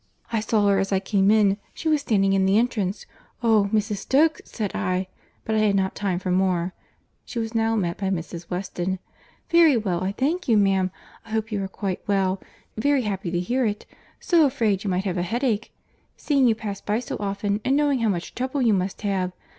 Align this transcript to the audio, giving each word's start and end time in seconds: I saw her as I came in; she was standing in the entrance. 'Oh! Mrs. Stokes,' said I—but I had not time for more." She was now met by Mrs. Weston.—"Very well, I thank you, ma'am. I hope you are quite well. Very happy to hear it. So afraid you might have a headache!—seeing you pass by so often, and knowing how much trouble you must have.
I 0.33 0.39
saw 0.39 0.67
her 0.67 0.79
as 0.79 0.91
I 0.91 0.99
came 0.99 1.29
in; 1.29 1.57
she 1.75 1.87
was 1.87 2.01
standing 2.01 2.33
in 2.33 2.47
the 2.47 2.57
entrance. 2.57 3.05
'Oh! 3.43 3.69
Mrs. 3.71 3.97
Stokes,' 3.97 4.41
said 4.45 4.71
I—but 4.75 5.53
I 5.53 5.59
had 5.59 5.75
not 5.75 5.93
time 5.93 6.17
for 6.17 6.31
more." 6.31 6.73
She 7.23 7.37
was 7.37 7.53
now 7.53 7.75
met 7.75 7.99
by 7.99 8.09
Mrs. 8.09 8.49
Weston.—"Very 8.49 9.77
well, 9.77 10.03
I 10.03 10.11
thank 10.13 10.47
you, 10.47 10.57
ma'am. 10.57 10.89
I 11.23 11.29
hope 11.29 11.51
you 11.51 11.63
are 11.63 11.67
quite 11.67 12.01
well. 12.07 12.41
Very 12.75 13.03
happy 13.03 13.29
to 13.29 13.39
hear 13.39 13.63
it. 13.67 13.85
So 14.19 14.47
afraid 14.47 14.83
you 14.83 14.89
might 14.89 15.05
have 15.05 15.19
a 15.19 15.21
headache!—seeing 15.21 16.47
you 16.47 16.55
pass 16.55 16.81
by 16.81 16.99
so 16.99 17.15
often, 17.19 17.61
and 17.63 17.77
knowing 17.77 17.99
how 17.99 18.09
much 18.09 18.33
trouble 18.33 18.63
you 18.63 18.73
must 18.73 19.03
have. 19.03 19.33